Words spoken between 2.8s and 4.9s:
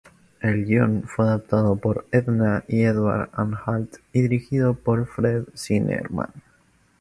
Edward Anhalt, y dirigido